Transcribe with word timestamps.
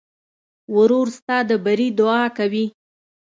ورور 0.75 1.07
ستا 1.17 1.37
د 1.49 1.51
بري 1.65 1.87
دعا 1.99 2.23
کوي. 2.37 2.65